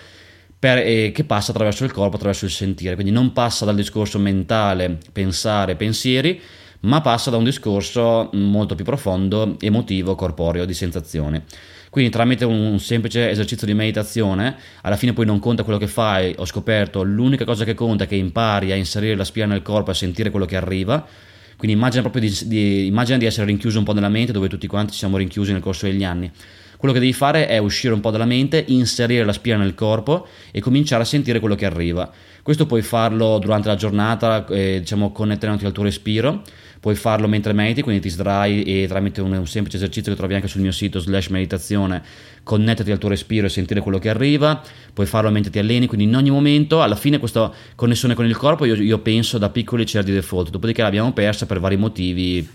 per, 0.64 0.78
eh, 0.78 1.12
che 1.12 1.24
passa 1.24 1.50
attraverso 1.50 1.84
il 1.84 1.92
corpo, 1.92 2.16
attraverso 2.16 2.46
il 2.46 2.50
sentire, 2.50 2.94
quindi 2.94 3.12
non 3.12 3.34
passa 3.34 3.66
dal 3.66 3.74
discorso 3.74 4.18
mentale, 4.18 4.96
pensare, 5.12 5.76
pensieri, 5.76 6.40
ma 6.80 7.02
passa 7.02 7.28
da 7.28 7.36
un 7.36 7.44
discorso 7.44 8.30
molto 8.32 8.74
più 8.74 8.82
profondo, 8.82 9.58
emotivo, 9.60 10.14
corporeo, 10.14 10.64
di 10.64 10.72
sensazione. 10.72 11.44
Quindi 11.90 12.10
tramite 12.10 12.46
un 12.46 12.80
semplice 12.80 13.28
esercizio 13.28 13.66
di 13.66 13.74
meditazione, 13.74 14.56
alla 14.80 14.96
fine 14.96 15.12
poi 15.12 15.26
non 15.26 15.38
conta 15.38 15.64
quello 15.64 15.78
che 15.78 15.86
fai, 15.86 16.34
ho 16.38 16.46
scoperto, 16.46 17.02
l'unica 17.02 17.44
cosa 17.44 17.66
che 17.66 17.74
conta 17.74 18.04
è 18.04 18.06
che 18.06 18.16
impari 18.16 18.72
a 18.72 18.74
inserire 18.74 19.16
la 19.16 19.24
spina 19.24 19.44
nel 19.44 19.60
corpo 19.60 19.90
e 19.90 19.92
a 19.92 19.96
sentire 19.96 20.30
quello 20.30 20.46
che 20.46 20.56
arriva. 20.56 21.06
Quindi 21.56 21.76
immagina 21.76 22.02
proprio 22.02 22.22
di, 22.22 22.38
di, 22.46 22.86
immagina 22.86 23.18
di 23.18 23.26
essere 23.26 23.46
rinchiuso 23.46 23.78
un 23.78 23.84
po' 23.84 23.92
nella 23.92 24.08
mente 24.08 24.32
dove 24.32 24.48
tutti 24.48 24.66
quanti 24.66 24.92
ci 24.92 24.98
siamo 24.98 25.16
rinchiusi 25.16 25.52
nel 25.52 25.60
corso 25.60 25.86
degli 25.86 26.04
anni. 26.04 26.30
Quello 26.76 26.98
che 26.98 27.00
devi 27.00 27.14
fare 27.14 27.46
è 27.46 27.56
uscire 27.58 27.94
un 27.94 28.00
po' 28.00 28.10
dalla 28.10 28.26
mente, 28.26 28.62
inserire 28.68 29.24
la 29.24 29.32
spina 29.32 29.56
nel 29.56 29.74
corpo 29.74 30.26
e 30.50 30.60
cominciare 30.60 31.02
a 31.02 31.06
sentire 31.06 31.40
quello 31.40 31.54
che 31.54 31.64
arriva. 31.64 32.12
Questo 32.44 32.66
puoi 32.66 32.82
farlo 32.82 33.38
durante 33.38 33.68
la 33.68 33.74
giornata, 33.74 34.46
eh, 34.46 34.80
diciamo 34.80 35.10
connettendoti 35.10 35.64
al 35.64 35.72
tuo 35.72 35.82
respiro 35.82 36.42
puoi 36.84 36.96
farlo 36.96 37.26
mentre 37.28 37.54
mediti, 37.54 37.80
quindi 37.80 38.02
ti 38.02 38.10
sdrai 38.10 38.62
e 38.62 38.86
tramite 38.86 39.22
un, 39.22 39.32
un, 39.32 39.46
semplice 39.46 39.78
esercizio 39.78 40.12
che 40.12 40.18
trovi 40.18 40.34
anche 40.34 40.48
sul 40.48 40.60
mio 40.60 40.70
sito 40.70 40.98
slash 40.98 41.28
meditazione, 41.28 42.02
connettati 42.42 42.90
al 42.90 42.98
tuo 42.98 43.08
respiro 43.08 43.46
e 43.46 43.48
sentire 43.48 43.80
quello 43.80 43.98
che 43.98 44.10
arriva, 44.10 44.60
puoi 44.92 45.06
farlo 45.06 45.30
mentre 45.30 45.50
ti 45.50 45.58
alleni, 45.58 45.86
quindi 45.86 46.04
in 46.04 46.14
ogni 46.14 46.28
momento, 46.28 46.82
alla 46.82 46.94
fine 46.94 47.18
questa 47.18 47.50
connessione 47.74 48.12
con 48.12 48.26
il 48.26 48.36
corpo 48.36 48.66
io, 48.66 48.74
io 48.74 48.98
penso 48.98 49.38
da 49.38 49.48
piccoli 49.48 49.86
c'era 49.86 50.04
di 50.04 50.12
default, 50.12 50.50
dopodiché 50.50 50.82
l'abbiamo 50.82 51.14
persa 51.14 51.46
per 51.46 51.58
vari 51.58 51.78
motivi 51.78 52.46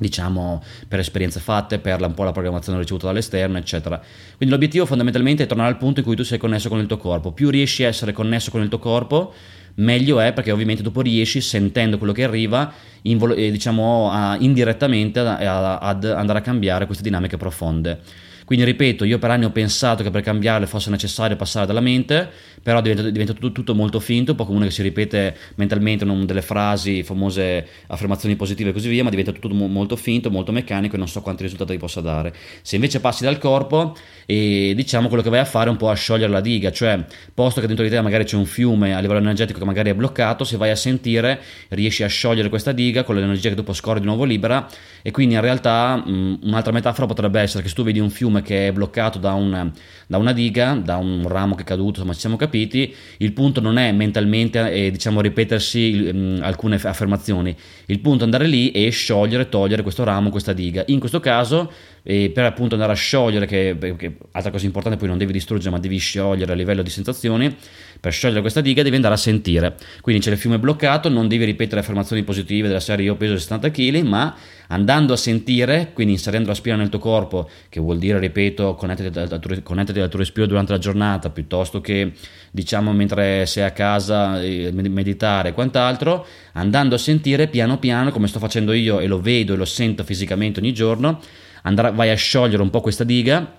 diciamo 0.00 0.62
per 0.88 0.98
esperienze 0.98 1.38
fatte, 1.40 1.78
per 1.78 2.00
un 2.00 2.14
po' 2.14 2.24
la 2.24 2.32
programmazione 2.32 2.78
ricevuta 2.78 3.06
dall'esterno, 3.06 3.58
eccetera. 3.58 3.98
Quindi 4.36 4.54
l'obiettivo 4.54 4.86
fondamentalmente 4.86 5.44
è 5.44 5.46
tornare 5.46 5.68
al 5.68 5.76
punto 5.76 6.00
in 6.00 6.06
cui 6.06 6.16
tu 6.16 6.24
sei 6.24 6.38
connesso 6.38 6.68
con 6.68 6.80
il 6.80 6.86
tuo 6.86 6.96
corpo. 6.96 7.32
Più 7.32 7.50
riesci 7.50 7.84
a 7.84 7.88
essere 7.88 8.12
connesso 8.12 8.50
con 8.50 8.62
il 8.62 8.68
tuo 8.68 8.78
corpo, 8.78 9.32
meglio 9.74 10.18
è 10.18 10.32
perché 10.32 10.50
ovviamente 10.50 10.82
dopo 10.82 11.02
riesci, 11.02 11.40
sentendo 11.40 11.98
quello 11.98 12.12
che 12.12 12.24
arriva, 12.24 12.72
invol- 13.02 13.38
eh, 13.38 13.50
diciamo 13.50 14.10
a, 14.10 14.36
indirettamente 14.40 15.20
ad, 15.20 15.42
ad 15.80 16.04
andare 16.04 16.38
a 16.38 16.42
cambiare 16.42 16.86
queste 16.86 17.04
dinamiche 17.04 17.36
profonde. 17.36 18.28
Quindi 18.50 18.66
ripeto, 18.66 19.04
io 19.04 19.20
per 19.20 19.30
anni 19.30 19.44
ho 19.44 19.52
pensato 19.52 20.02
che 20.02 20.10
per 20.10 20.22
cambiarle 20.22 20.66
fosse 20.66 20.90
necessario 20.90 21.36
passare 21.36 21.66
dalla 21.66 21.78
mente, 21.78 22.28
però 22.60 22.80
diventa, 22.80 23.08
diventa 23.08 23.32
tutto, 23.32 23.52
tutto, 23.52 23.76
molto 23.76 24.00
finto, 24.00 24.32
un 24.32 24.36
po' 24.36 24.44
come 24.44 24.56
uno 24.56 24.66
che 24.66 24.72
si 24.72 24.82
ripete 24.82 25.36
mentalmente 25.54 26.04
non 26.04 26.26
delle 26.26 26.42
frasi, 26.42 27.04
famose 27.04 27.64
affermazioni 27.86 28.34
positive 28.34 28.70
e 28.70 28.72
così 28.72 28.88
via, 28.88 29.04
ma 29.04 29.10
diventa 29.10 29.30
tutto 29.30 29.54
molto 29.54 29.94
finto, 29.94 30.32
molto 30.32 30.50
meccanico 30.50 30.96
e 30.96 30.98
non 30.98 31.06
so 31.06 31.20
quanti 31.20 31.44
risultati 31.44 31.76
possa 31.76 32.00
dare. 32.00 32.34
Se 32.62 32.74
invece 32.74 32.98
passi 32.98 33.22
dal 33.22 33.38
corpo 33.38 33.96
e 34.26 34.72
diciamo 34.74 35.06
quello 35.06 35.22
che 35.22 35.30
vai 35.30 35.38
a 35.38 35.44
fare 35.44 35.68
è 35.68 35.70
un 35.70 35.76
po' 35.76 35.88
a 35.88 35.94
sciogliere 35.94 36.32
la 36.32 36.40
diga, 36.40 36.72
cioè 36.72 37.04
posto 37.32 37.60
che 37.60 37.68
dentro 37.68 37.84
di 37.84 37.90
te 37.92 38.00
magari 38.00 38.24
c'è 38.24 38.34
un 38.34 38.46
fiume 38.46 38.96
a 38.96 38.98
livello 38.98 39.20
energetico 39.20 39.60
che 39.60 39.64
magari 39.64 39.90
è 39.90 39.94
bloccato, 39.94 40.42
se 40.42 40.56
vai 40.56 40.70
a 40.70 40.76
sentire 40.76 41.40
riesci 41.68 42.02
a 42.02 42.08
sciogliere 42.08 42.48
questa 42.48 42.72
diga 42.72 43.04
con 43.04 43.14
l'energia 43.14 43.48
che 43.48 43.54
dopo 43.54 43.72
scorre 43.72 44.00
di 44.00 44.06
nuovo 44.06 44.24
libera 44.24 44.66
e 45.02 45.12
quindi 45.12 45.34
in 45.34 45.40
realtà 45.40 46.02
mh, 46.04 46.40
un'altra 46.42 46.72
metafora 46.72 47.06
potrebbe 47.06 47.40
essere 47.40 47.62
che 47.62 47.68
se 47.68 47.76
tu 47.76 47.84
vedi 47.84 48.00
un 48.00 48.10
fiume 48.10 48.38
che 48.42 48.68
è 48.68 48.72
bloccato 48.72 49.18
da, 49.18 49.32
un, 49.32 49.70
da 50.06 50.16
una 50.18 50.32
diga, 50.32 50.74
da 50.74 50.96
un 50.96 51.26
ramo 51.28 51.54
che 51.54 51.62
è 51.62 51.64
caduto, 51.64 51.98
insomma 51.98 52.12
ci 52.12 52.20
siamo 52.20 52.36
capiti, 52.36 52.94
il 53.18 53.32
punto 53.32 53.60
non 53.60 53.78
è 53.78 53.92
mentalmente 53.92 54.70
eh, 54.70 54.90
diciamo 54.90 55.20
ripetersi 55.20 56.12
mh, 56.12 56.38
alcune 56.42 56.76
affermazioni, 56.76 57.54
il 57.86 58.00
punto 58.00 58.22
è 58.22 58.24
andare 58.24 58.46
lì 58.46 58.70
e 58.70 58.90
sciogliere, 58.90 59.48
togliere 59.48 59.82
questo 59.82 60.04
ramo, 60.04 60.30
questa 60.30 60.52
diga. 60.52 60.82
In 60.86 60.98
questo 60.98 61.20
caso 61.20 61.70
e 62.02 62.30
per 62.30 62.44
appunto 62.44 62.74
andare 62.74 62.92
a 62.92 62.96
sciogliere, 62.96 63.46
che, 63.46 63.76
che, 63.96 64.16
altra 64.32 64.50
cosa 64.50 64.64
importante 64.64 64.98
poi 64.98 65.08
non 65.08 65.18
devi 65.18 65.32
distruggere 65.32 65.70
ma 65.70 65.78
devi 65.78 65.98
sciogliere 65.98 66.52
a 66.52 66.54
livello 66.54 66.82
di 66.82 66.90
sensazioni, 66.90 67.54
per 68.00 68.12
sciogliere 68.12 68.40
questa 68.40 68.62
diga 68.62 68.82
devi 68.82 68.96
andare 68.96 69.14
a 69.14 69.18
sentire, 69.18 69.76
quindi 70.00 70.22
c'è 70.22 70.30
il 70.30 70.38
fiume 70.38 70.58
bloccato, 70.58 71.10
non 71.10 71.28
devi 71.28 71.44
ripetere 71.44 71.80
affermazioni 71.80 72.22
positive 72.22 72.66
della 72.66 72.80
serie 72.80 73.04
io 73.04 73.14
peso 73.14 73.36
60 73.36 73.70
kg, 73.70 74.00
ma 74.00 74.34
andando 74.68 75.12
a 75.12 75.16
sentire, 75.16 75.90
quindi 75.92 76.14
inserendo 76.14 76.48
la 76.48 76.54
spina 76.54 76.76
nel 76.76 76.88
tuo 76.88 76.98
corpo, 76.98 77.50
che 77.68 77.78
vuol 77.78 77.98
dire, 77.98 78.18
ripeto, 78.18 78.74
connettati 78.74 79.18
al, 79.18 79.38
tuo, 79.38 79.74
al 79.74 80.08
tuo 80.08 80.18
respiro 80.18 80.46
durante 80.46 80.72
la 80.72 80.78
giornata, 80.78 81.28
piuttosto 81.28 81.80
che 81.80 82.12
diciamo 82.50 82.92
mentre 82.92 83.44
sei 83.44 83.64
a 83.64 83.72
casa, 83.72 84.40
eh, 84.40 84.70
meditare 84.72 85.50
e 85.50 85.52
quant'altro, 85.52 86.26
andando 86.52 86.94
a 86.94 86.98
sentire 86.98 87.48
piano 87.48 87.78
piano, 87.78 88.10
come 88.10 88.28
sto 88.28 88.38
facendo 88.38 88.72
io 88.72 88.98
e 89.00 89.06
lo 89.06 89.20
vedo 89.20 89.52
e 89.52 89.56
lo 89.56 89.66
sento 89.66 90.04
fisicamente 90.04 90.60
ogni 90.60 90.72
giorno, 90.72 91.20
andrà, 91.62 91.90
vai 91.90 92.10
a 92.10 92.14
sciogliere 92.14 92.62
un 92.62 92.70
po' 92.70 92.80
questa 92.80 93.04
diga 93.04 93.58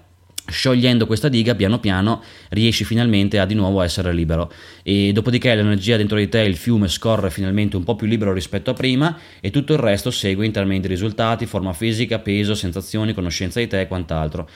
sciogliendo 0.52 1.08
questa 1.08 1.30
diga 1.30 1.56
piano 1.56 1.80
piano 1.80 2.22
riesci 2.50 2.84
finalmente 2.84 3.40
a 3.40 3.46
di 3.46 3.56
nuovo 3.56 3.82
essere 3.82 4.14
libero 4.14 4.52
e 4.84 5.12
dopodiché 5.14 5.56
l'energia 5.56 5.98
dentro 5.98 6.18
di 6.18 6.30
te 6.30 6.42
il 6.42 6.56
fiume 6.56 6.88
scorre 6.88 7.30
finalmente 7.30 7.78
un 7.78 7.84
po' 7.84 7.96
più 7.96 8.08
libero 8.08 8.34
rispetto 8.34 8.72
a 8.72 8.74
prima 8.74 9.18
e 9.40 9.50
tutto 9.50 9.74
il 9.74 9.80
resto 9.80 10.12
segue 10.12 10.46
in 10.46 10.52
termini 10.52 10.80
di 10.80 10.88
risultati 10.88 11.46
forma 11.46 11.74
fisica 11.74 12.20
peso 12.20 12.54
sensazioni 12.54 13.14
conoscenza 13.14 13.60
di 13.60 13.68
te 13.68 13.82
e 13.82 13.88
quant'altro 13.88 14.48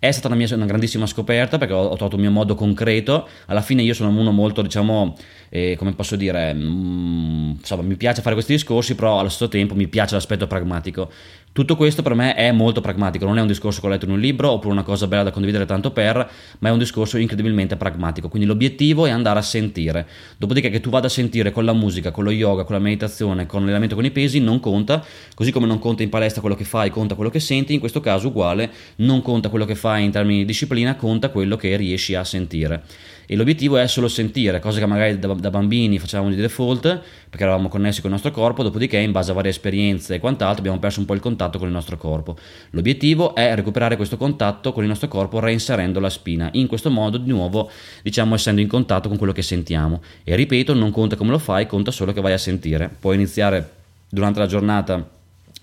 è 0.00 0.12
stata 0.12 0.28
una, 0.28 0.36
mia, 0.36 0.46
una 0.54 0.64
grandissima 0.64 1.06
scoperta 1.06 1.58
perché 1.58 1.74
ho, 1.74 1.86
ho, 1.86 1.96
trovato 1.96 2.14
il 2.14 2.22
mio 2.22 2.30
modo 2.30 2.54
concreto. 2.54 3.28
Alla 3.46 3.62
fine 3.62 3.82
io 3.82 3.94
sono 3.94 4.16
uno 4.16 4.30
molto, 4.30 4.62
diciamo, 4.62 5.16
eh, 5.48 5.74
come 5.76 5.92
posso 5.94 6.14
dire, 6.14 6.54
mm, 6.54 7.50
insomma, 7.58 7.82
mi 7.82 7.96
piace 7.96 8.22
fare 8.22 8.34
questi 8.34 8.52
discorsi, 8.52 8.94
però 8.94 9.18
allo 9.18 9.28
stesso 9.28 9.48
tempo 9.48 9.74
mi 9.74 9.88
piace 9.88 10.14
l'aspetto 10.14 10.46
pragmatico. 10.46 11.10
Tutto 11.52 11.76
questo 11.76 12.02
per 12.02 12.14
me 12.14 12.34
è 12.34 12.52
molto 12.52 12.80
pragmatico, 12.80 13.24
non 13.24 13.36
è 13.36 13.40
un 13.40 13.46
discorso 13.48 13.80
che 13.80 13.86
ho 13.86 13.90
letto 13.90 14.04
in 14.04 14.12
un 14.12 14.20
libro 14.20 14.50
oppure 14.50 14.72
una 14.72 14.84
cosa 14.84 15.08
bella 15.08 15.24
da 15.24 15.30
condividere 15.30 15.66
tanto 15.66 15.90
per, 15.90 16.30
ma 16.60 16.68
è 16.68 16.70
un 16.70 16.78
discorso 16.78 17.18
incredibilmente 17.18 17.76
pragmatico. 17.76 18.28
Quindi 18.28 18.46
l'obiettivo 18.46 19.06
è 19.06 19.10
andare 19.10 19.40
a 19.40 19.42
sentire. 19.42 20.06
Dopodiché 20.36 20.70
che 20.70 20.80
tu 20.80 20.90
vada 20.90 21.06
a 21.06 21.10
sentire 21.10 21.50
con 21.50 21.64
la 21.64 21.72
musica, 21.72 22.12
con 22.12 22.22
lo 22.22 22.30
yoga, 22.30 22.62
con 22.62 22.76
la 22.76 22.80
meditazione, 22.80 23.46
con 23.46 23.60
l'allenamento 23.60 23.96
con 23.96 24.04
i 24.04 24.10
pesi, 24.10 24.38
non 24.38 24.60
conta, 24.60 25.04
così 25.34 25.50
come 25.50 25.66
non 25.66 25.80
conta 25.80 26.04
in 26.04 26.10
palestra 26.10 26.40
quello 26.40 26.56
che 26.56 26.64
fai, 26.64 26.90
conta 26.90 27.16
quello 27.16 27.30
che 27.30 27.40
senti, 27.40 27.74
in 27.74 27.80
questo 27.80 28.00
caso 28.00 28.28
uguale, 28.28 28.70
non 28.96 29.20
conta 29.22 29.48
quello 29.48 29.64
che 29.64 29.74
fai 29.74 30.04
in 30.04 30.12
termini 30.12 30.38
di 30.38 30.44
disciplina, 30.44 30.94
conta 30.94 31.30
quello 31.30 31.56
che 31.56 31.76
riesci 31.76 32.14
a 32.14 32.22
sentire 32.22 32.82
e 33.30 33.36
l'obiettivo 33.36 33.76
è 33.76 33.86
solo 33.86 34.08
sentire, 34.08 34.58
cosa 34.58 34.78
che 34.78 34.86
magari 34.86 35.18
da, 35.18 35.34
da, 35.34 35.50
bambini 35.50 35.98
facevamo 35.98 36.30
di 36.30 36.36
default 36.36 37.02
perché 37.28 37.44
eravamo 37.44 37.68
connessi 37.68 38.00
con 38.00 38.08
il 38.08 38.16
nostro 38.16 38.32
corpo, 38.32 38.62
dopodiché 38.62 38.96
in 38.96 39.12
base 39.12 39.32
a 39.32 39.34
varie 39.34 39.50
esperienze 39.50 40.14
e 40.14 40.18
quant'altro 40.18 40.60
abbiamo 40.60 40.78
perso 40.78 41.00
un 41.00 41.04
po' 41.04 41.12
il 41.12 41.20
contatto 41.20 41.58
con 41.58 41.66
il 41.68 41.74
nostro 41.74 41.98
corpo. 41.98 42.38
L'obiettivo 42.70 43.34
è 43.34 43.54
recuperare 43.54 43.96
questo 43.96 44.16
contatto 44.16 44.72
con 44.72 44.82
il 44.82 44.88
nostro 44.88 45.08
corpo 45.08 45.40
reinserendo 45.40 46.00
la 46.00 46.08
spina, 46.08 46.48
in 46.52 46.66
questo 46.66 46.90
modo 46.90 47.18
di 47.18 47.28
nuovo 47.28 47.70
diciamo 48.02 48.34
essendo 48.34 48.62
in 48.62 48.68
contatto 48.68 49.08
con 49.08 49.18
quello 49.18 49.34
che 49.34 49.42
sentiamo 49.42 50.00
e 50.24 50.34
ripeto 50.34 50.72
non 50.72 50.90
conta 50.90 51.14
come 51.14 51.30
lo 51.30 51.38
fai, 51.38 51.66
conta 51.66 51.90
solo 51.90 52.14
che 52.14 52.22
vai 52.22 52.32
a 52.32 52.38
sentire. 52.38 52.90
Puoi 52.98 53.16
iniziare 53.16 53.72
durante 54.08 54.38
la 54.38 54.46
giornata 54.46 55.06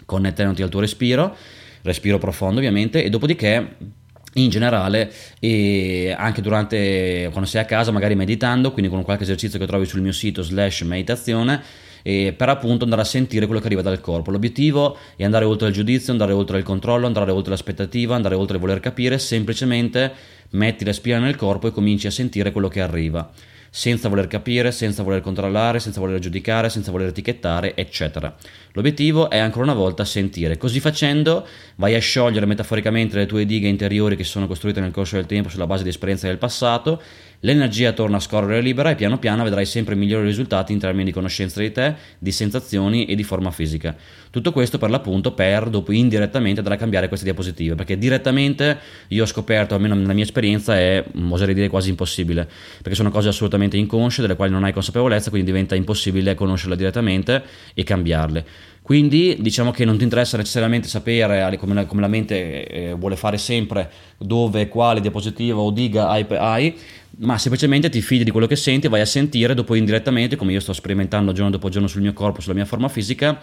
connettendoti 0.05 0.61
al 0.61 0.69
tuo 0.69 0.81
respiro, 0.81 1.35
respiro 1.81 2.19
profondo 2.19 2.59
ovviamente 2.59 3.03
e 3.03 3.09
dopodiché 3.09 4.03
in 4.37 4.49
generale 4.49 5.11
e 5.39 6.13
anche 6.17 6.41
durante 6.41 7.27
quando 7.31 7.49
sei 7.49 7.61
a 7.61 7.65
casa 7.65 7.91
magari 7.91 8.15
meditando 8.15 8.71
quindi 8.71 8.89
con 8.89 9.03
qualche 9.03 9.23
esercizio 9.23 9.59
che 9.59 9.65
trovi 9.65 9.85
sul 9.85 10.01
mio 10.01 10.11
sito 10.11 10.41
slash 10.41 10.81
meditazione 10.81 11.61
per 12.03 12.49
appunto 12.49 12.83
andare 12.83 13.01
a 13.01 13.05
sentire 13.05 13.47
quello 13.47 13.59
che 13.59 13.65
arriva 13.65 13.81
dal 13.81 13.99
corpo. 13.99 14.29
L'obiettivo 14.29 14.95
è 15.15 15.23
andare 15.23 15.43
oltre 15.43 15.69
il 15.69 15.73
giudizio 15.73 16.11
andare 16.11 16.33
oltre 16.33 16.59
il 16.59 16.63
controllo 16.63 17.07
andare 17.07 17.31
oltre 17.31 17.49
l'aspettativa 17.49 18.15
andare 18.15 18.35
oltre 18.35 18.57
il 18.57 18.61
voler 18.61 18.79
capire 18.79 19.17
semplicemente 19.17 20.13
metti 20.51 20.85
la 20.85 20.93
spina 20.93 21.17
nel 21.17 21.35
corpo 21.35 21.67
e 21.67 21.71
cominci 21.71 22.05
a 22.05 22.11
sentire 22.11 22.51
quello 22.51 22.67
che 22.67 22.81
arriva 22.81 23.31
senza 23.75 24.07
voler 24.07 24.27
capire, 24.27 24.71
senza 24.71 25.03
voler 25.03 25.19
controllare, 25.19 25.81
senza 25.81 25.99
voler 25.99 26.17
giudicare, 26.19 26.69
senza 26.69 26.91
voler 26.91 27.09
etichettare, 27.09 27.75
eccetera. 27.75 28.33
L'obiettivo 28.71 29.29
è 29.29 29.37
ancora 29.37 29.65
una 29.65 29.73
volta 29.73 30.05
sentire. 30.05 30.55
Così 30.55 30.79
facendo 30.79 31.45
vai 31.75 31.93
a 31.93 31.99
sciogliere 31.99 32.45
metaforicamente 32.45 33.17
le 33.17 33.25
tue 33.25 33.45
dighe 33.45 33.67
interiori 33.67 34.15
che 34.15 34.23
sono 34.23 34.47
costruite 34.47 34.79
nel 34.79 34.91
corso 34.91 35.17
del 35.17 35.25
tempo 35.25 35.49
sulla 35.49 35.67
base 35.67 35.83
di 35.83 35.89
esperienze 35.89 36.27
del 36.27 36.37
passato 36.37 37.01
l'energia 37.45 37.91
torna 37.93 38.17
a 38.17 38.19
scorrere 38.19 38.61
libera 38.61 38.89
e 38.89 38.95
piano 38.95 39.19
piano 39.19 39.43
vedrai 39.43 39.65
sempre 39.65 39.95
migliori 39.95 40.25
risultati 40.25 40.73
in 40.73 40.79
termini 40.79 41.05
di 41.05 41.11
conoscenza 41.11 41.59
di 41.59 41.71
te, 41.71 41.95
di 42.17 42.31
sensazioni 42.31 43.05
e 43.05 43.15
di 43.15 43.23
forma 43.23 43.51
fisica. 43.51 43.95
Tutto 44.35 44.51
questo 44.51 44.77
per 44.77 44.89
l'appunto 44.89 45.31
per 45.31 45.69
dopo 45.69 45.93
indirettamente 45.93 46.57
andare 46.59 46.75
a 46.75 46.77
cambiare 46.77 47.07
queste 47.07 47.23
diapositive, 47.23 47.75
perché 47.75 47.97
direttamente 47.97 48.77
io 49.07 49.23
ho 49.23 49.25
scoperto, 49.25 49.75
almeno 49.75 49.95
nella 49.95 50.11
mia 50.11 50.25
esperienza, 50.25 50.77
è 50.77 51.01
oserei 51.29 51.53
dire 51.53 51.69
quasi 51.69 51.87
impossibile, 51.87 52.45
perché 52.81 52.95
sono 52.95 53.11
cose 53.11 53.29
assolutamente 53.29 53.77
inconsce, 53.77 54.19
delle 54.19 54.35
quali 54.35 54.51
non 54.51 54.65
hai 54.65 54.73
consapevolezza, 54.73 55.29
quindi 55.29 55.49
diventa 55.49 55.73
impossibile 55.75 56.35
conoscerle 56.35 56.75
direttamente 56.75 57.43
e 57.73 57.83
cambiarle. 57.83 58.45
Quindi 58.81 59.37
diciamo 59.39 59.71
che 59.71 59.85
non 59.85 59.95
ti 59.95 60.03
interessa 60.03 60.35
necessariamente 60.35 60.89
sapere 60.89 61.55
come 61.57 61.73
la, 61.73 61.85
come 61.85 62.01
la 62.01 62.09
mente 62.09 62.67
eh, 62.67 62.93
vuole 62.93 63.15
fare 63.15 63.37
sempre 63.37 63.89
dove, 64.17 64.67
quale 64.67 64.99
diapositiva 64.99 65.61
o 65.61 65.71
diga 65.71 66.09
hai, 66.09 66.25
hai, 66.31 66.75
ma 67.19 67.37
semplicemente 67.37 67.87
ti 67.87 68.01
fidi 68.01 68.25
di 68.25 68.31
quello 68.31 68.47
che 68.47 68.57
senti, 68.57 68.89
vai 68.89 68.99
a 68.99 69.05
sentire 69.05 69.53
dopo 69.53 69.75
indirettamente, 69.75 70.35
come 70.35 70.51
io 70.51 70.59
sto 70.59 70.73
sperimentando 70.73 71.31
giorno 71.31 71.51
dopo 71.51 71.69
giorno 71.69 71.87
sul 71.87 72.01
mio 72.01 72.11
corpo, 72.11 72.41
sulla 72.41 72.55
mia 72.55 72.65
forma 72.65 72.89
fisica, 72.89 73.41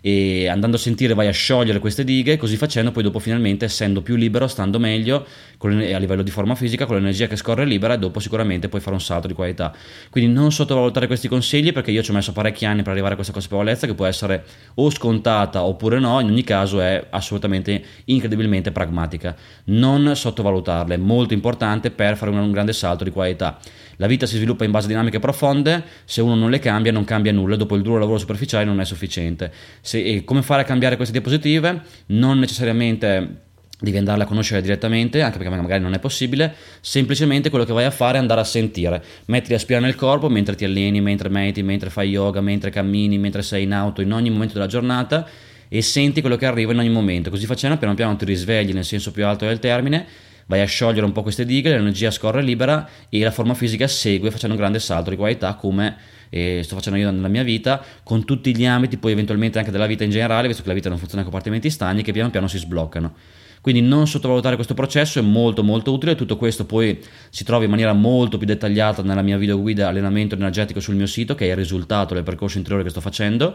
e 0.00 0.48
andando 0.48 0.76
a 0.76 0.78
sentire 0.78 1.14
vai 1.14 1.26
a 1.26 1.32
sciogliere 1.32 1.78
queste 1.78 2.04
dighe, 2.04 2.36
così 2.36 2.56
facendo 2.56 2.90
poi 2.90 3.02
dopo 3.02 3.18
finalmente 3.18 3.64
essendo 3.66 4.02
più 4.02 4.16
libero, 4.16 4.46
stando 4.46 4.78
meglio 4.78 5.26
a 5.62 5.98
livello 5.98 6.22
di 6.22 6.30
forma 6.30 6.54
fisica, 6.54 6.86
con 6.86 6.96
l'energia 6.96 7.26
che 7.26 7.36
scorre 7.36 7.64
libera, 7.64 7.96
dopo 7.96 8.18
sicuramente 8.18 8.68
puoi 8.68 8.80
fare 8.80 8.94
un 8.94 9.00
salto 9.00 9.26
di 9.26 9.34
qualità. 9.34 9.74
Quindi 10.08 10.32
non 10.32 10.52
sottovalutare 10.52 11.06
questi 11.06 11.28
consigli 11.28 11.72
perché 11.72 11.90
io 11.90 12.02
ci 12.02 12.10
ho 12.10 12.14
messo 12.14 12.32
parecchi 12.32 12.64
anni 12.64 12.82
per 12.82 12.92
arrivare 12.92 13.12
a 13.12 13.16
questa 13.16 13.32
consapevolezza 13.32 13.86
che 13.86 13.94
può 13.94 14.06
essere 14.06 14.44
o 14.74 14.90
scontata 14.90 15.62
oppure 15.62 15.98
no, 15.98 16.20
in 16.20 16.28
ogni 16.28 16.44
caso 16.44 16.80
è 16.80 17.06
assolutamente 17.10 17.82
incredibilmente 18.04 18.72
pragmatica. 18.72 19.36
Non 19.64 20.16
sottovalutarle, 20.16 20.94
è 20.94 20.98
molto 20.98 21.34
importante 21.34 21.90
per 21.90 22.16
fare 22.16 22.30
un 22.30 22.52
grande 22.52 22.72
salto 22.72 23.04
di 23.04 23.10
qualità. 23.10 23.58
La 24.00 24.06
vita 24.06 24.24
si 24.24 24.36
sviluppa 24.36 24.64
in 24.64 24.70
base 24.70 24.86
a 24.86 24.88
dinamiche 24.88 25.18
profonde, 25.18 25.84
se 26.06 26.22
uno 26.22 26.34
non 26.34 26.48
le 26.48 26.58
cambia 26.58 26.90
non 26.90 27.04
cambia 27.04 27.32
nulla, 27.32 27.56
dopo 27.56 27.74
il 27.74 27.82
duro 27.82 27.98
lavoro 27.98 28.16
superficiale 28.16 28.64
non 28.64 28.80
è 28.80 28.84
sufficiente. 28.86 29.52
Se, 29.90 30.22
come 30.22 30.42
fare 30.42 30.62
a 30.62 30.64
cambiare 30.64 30.94
queste 30.94 31.10
diapositive? 31.10 31.82
Non 32.06 32.38
necessariamente 32.38 33.38
devi 33.80 33.96
andarle 33.96 34.22
a 34.22 34.26
conoscere 34.26 34.62
direttamente, 34.62 35.20
anche 35.20 35.38
perché 35.38 35.52
magari 35.52 35.82
non 35.82 35.94
è 35.94 35.98
possibile, 35.98 36.54
semplicemente 36.80 37.50
quello 37.50 37.64
che 37.64 37.72
vai 37.72 37.86
a 37.86 37.90
fare 37.90 38.16
è 38.16 38.20
andare 38.20 38.40
a 38.40 38.44
sentire, 38.44 39.02
metti 39.24 39.50
la 39.50 39.58
spina 39.58 39.80
nel 39.80 39.96
corpo 39.96 40.28
mentre 40.28 40.54
ti 40.54 40.64
alleni, 40.64 41.00
mentre 41.00 41.28
mediti, 41.28 41.64
mentre 41.64 41.90
fai 41.90 42.08
yoga, 42.10 42.40
mentre 42.40 42.70
cammini, 42.70 43.18
mentre 43.18 43.42
sei 43.42 43.64
in 43.64 43.72
auto, 43.72 44.00
in 44.00 44.12
ogni 44.12 44.30
momento 44.30 44.54
della 44.54 44.66
giornata 44.68 45.26
e 45.66 45.82
senti 45.82 46.20
quello 46.20 46.36
che 46.36 46.46
arriva 46.46 46.70
in 46.70 46.78
ogni 46.78 46.90
momento, 46.90 47.28
così 47.28 47.46
facendo 47.46 47.76
piano 47.76 47.94
piano 47.94 48.14
ti 48.14 48.24
risvegli 48.24 48.72
nel 48.72 48.84
senso 48.84 49.10
più 49.10 49.26
alto 49.26 49.44
del 49.44 49.58
termine 49.58 50.06
vai 50.50 50.60
a 50.60 50.66
sciogliere 50.66 51.06
un 51.06 51.12
po' 51.12 51.22
queste 51.22 51.44
dighe, 51.44 51.70
l'energia 51.70 52.10
scorre 52.10 52.42
libera 52.42 52.88
e 53.08 53.20
la 53.20 53.30
forma 53.30 53.54
fisica 53.54 53.86
segue 53.86 54.32
facendo 54.32 54.56
un 54.56 54.60
grande 54.60 54.80
salto 54.80 55.10
di 55.10 55.16
qualità 55.16 55.54
come 55.54 55.96
eh, 56.30 56.62
sto 56.64 56.76
facendo 56.76 56.98
io 56.98 57.10
nella 57.10 57.28
mia 57.28 57.42
vita, 57.42 57.84
con 58.02 58.24
tutti 58.24 58.56
gli 58.56 58.64
ambiti, 58.64 58.96
poi 58.96 59.12
eventualmente 59.12 59.58
anche 59.58 59.70
della 59.70 59.86
vita 59.86 60.04
in 60.04 60.10
generale, 60.10 60.46
visto 60.46 60.62
che 60.62 60.68
la 60.68 60.74
vita 60.74 60.88
non 60.88 60.98
funziona 60.98 61.22
con 61.22 61.32
compartimenti 61.32 61.68
stagni 61.68 62.02
che 62.02 62.12
piano 62.12 62.30
piano 62.30 62.48
si 62.48 62.58
sbloccano. 62.58 63.12
Quindi 63.60 63.82
non 63.82 64.06
sottovalutare 64.06 64.54
questo 64.54 64.72
processo 64.72 65.18
è 65.18 65.22
molto 65.22 65.62
molto 65.62 65.92
utile, 65.92 66.14
tutto 66.14 66.38
questo 66.38 66.64
poi 66.64 66.98
si 67.28 67.44
trova 67.44 67.64
in 67.64 67.70
maniera 67.70 67.92
molto 67.92 68.38
più 68.38 68.46
dettagliata 68.46 69.02
nella 69.02 69.20
mia 69.20 69.36
video 69.36 69.60
guida 69.60 69.88
allenamento 69.88 70.34
energetico 70.34 70.80
sul 70.80 70.94
mio 70.94 71.06
sito, 71.06 71.34
che 71.34 71.46
è 71.46 71.50
il 71.50 71.56
risultato 71.56 72.14
del 72.14 72.22
percorso 72.22 72.56
interiore 72.56 72.84
che 72.84 72.90
sto 72.90 73.02
facendo 73.02 73.54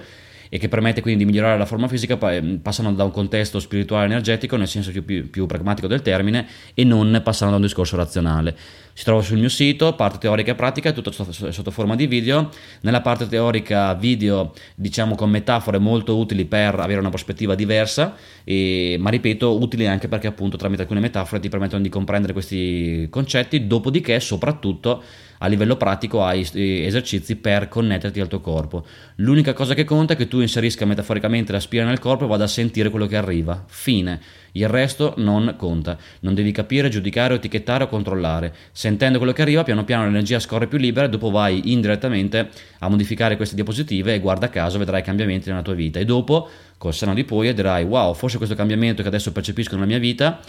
e 0.50 0.58
che 0.58 0.68
permette 0.68 1.02
quindi 1.02 1.24
di 1.24 1.30
migliorare 1.30 1.58
la 1.58 1.66
forma 1.66 1.88
fisica 1.88 2.18
ehm, 2.32 2.60
passando 2.60 2.92
da 2.92 3.04
un 3.04 3.12
contesto 3.12 3.60
spirituale 3.60 4.06
energetico 4.06 4.56
nel 4.56 4.68
senso 4.68 4.92
più, 4.92 5.30
più, 5.30 5.46
pragmatico 5.46 5.88
del 5.88 6.02
termine 6.02 6.48
e 6.74 6.84
non 6.84 7.22
passando 7.24 7.54
da 7.54 7.60
un 7.60 7.66
discorso 7.66 7.96
razionale. 7.96 8.56
Si 8.98 9.04
trova 9.04 9.22
sul 9.22 9.38
mio 9.38 9.50
sito, 9.50 9.94
parte 9.94 10.20
teorica 10.20 10.52
e 10.52 10.56
pratica, 10.56 10.94
tutto 10.94 11.12
sotto 11.12 11.70
forma 11.70 11.98
di 11.98 12.08
video. 12.08 12.50
Nella 12.82 13.02
parte 13.02 13.28
teorica 13.28 13.94
video 13.94 14.54
diciamo 14.74 15.16
con 15.16 15.30
metafore 15.30 15.80
molto 15.80 16.16
utili 16.16 16.46
per 16.46 16.80
avere 16.80 17.02
una 17.02 17.10
prospettiva 17.10 17.56
diversa, 17.56 18.16
e, 18.46 18.96
ma 18.98 19.10
ripeto 19.10 19.60
utili 19.60 19.86
anche 19.86 20.08
perché 20.08 20.28
appunto 20.28 20.56
tramite 20.56 20.84
alcune 20.84 21.02
metafore 21.02 21.42
ti 21.42 21.50
permettono 21.50 21.82
di 21.82 21.90
comprendere 21.90 22.32
questi 22.32 23.08
concetti, 23.10 23.68
dopodiché 23.68 24.18
soprattutto 24.22 25.04
a 25.40 25.48
livello 25.48 25.76
pratico 25.76 26.24
hai 26.24 26.48
esercizi 26.54 27.36
per 27.36 27.68
connetterti 27.68 28.20
al 28.20 28.28
tuo 28.28 28.40
corpo. 28.40 28.86
L'unica 29.16 29.54
cosa 29.54 29.74
che 29.74 29.84
conta 29.84 30.14
è 30.14 30.16
che 30.16 30.28
tu 30.28 30.40
inserisca 30.40 30.86
metaforicamente 30.86 31.52
la 31.52 31.60
spina 31.60 31.86
nel 31.86 32.00
corpo 32.00 32.26
e 32.26 32.28
vada 32.28 32.46
a 32.46 32.48
sentire 32.48 32.90
quello 32.90 33.08
che 33.08 33.18
arriva. 33.18 33.64
Fine. 33.68 34.20
Il 34.54 34.70
resto 34.70 35.16
non 35.18 35.56
conta. 35.58 35.98
Non 36.22 36.34
devi 36.34 36.52
capire, 36.52 36.88
giudicare, 36.88 37.36
etichettare 37.36 37.84
o 37.84 37.88
controllare. 37.88 38.54
Sentendo 38.72 39.18
quello 39.18 39.34
che 39.34 39.42
arriva, 39.42 39.64
piano 39.64 39.84
piano 39.84 40.06
l'energia 40.06 40.40
scorre 40.40 40.68
più 40.68 40.78
libera 40.78 41.08
e 41.08 41.10
dopo 41.10 41.30
vai 41.30 41.72
indirettamente 41.74 42.50
a 42.80 42.88
modificare 42.88 43.36
queste 43.36 43.56
diapositive 43.56 44.14
e 44.14 44.20
guarda 44.20 44.50
caso 44.50 44.78
vedrai 44.78 45.02
cambiamenti 45.02 45.50
nella 45.50 45.62
tua 45.62 45.74
vita. 45.74 46.00
E 46.00 46.06
dopo, 46.06 46.50
col 46.78 46.94
seno 46.94 47.14
di 47.14 47.26
poi, 47.26 47.54
dirai 47.54 47.84
wow, 47.84 48.14
forse 48.14 48.38
questo 48.38 48.56
cambiamento 48.56 49.02
che 49.02 49.10
adesso 49.10 49.34
percepisco 49.34 49.76
nella 49.76 49.88
mia 49.88 50.00
vita 50.00 50.40